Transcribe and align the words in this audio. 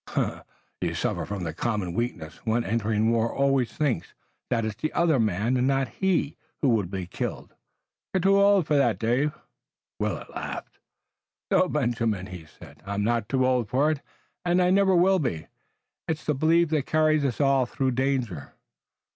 "You 0.81 0.95
suffer 0.95 1.27
from 1.27 1.43
the 1.43 1.53
common 1.53 1.93
weakness. 1.93 2.37
One 2.43 2.63
entering 2.63 3.11
war 3.11 3.31
always 3.31 3.71
thinks 3.71 4.15
that 4.49 4.65
it's 4.65 4.81
the 4.81 4.91
other 4.93 5.19
man 5.19 5.57
and 5.57 5.67
not 5.67 5.89
he 5.99 6.37
who 6.59 6.69
will 6.69 6.87
be 6.87 7.05
killed. 7.05 7.53
You're 8.11 8.21
too 8.21 8.39
old 8.39 8.65
for 8.65 8.75
that, 8.77 8.97
David." 8.97 9.31
Willet 9.99 10.31
laughed. 10.33 10.79
"No, 11.51 11.69
Benjamin," 11.69 12.25
he 12.25 12.47
said, 12.47 12.81
"I'm 12.83 13.03
not 13.03 13.29
too 13.29 13.45
old 13.45 13.69
for 13.69 13.91
it, 13.91 13.99
and 14.43 14.59
I 14.59 14.71
never 14.71 14.95
will 14.95 15.19
be. 15.19 15.45
It's 16.07 16.25
the 16.25 16.33
belief 16.33 16.69
that 16.69 16.87
carries 16.87 17.23
us 17.23 17.39
all 17.39 17.67
through 17.67 17.91
danger." 17.91 18.53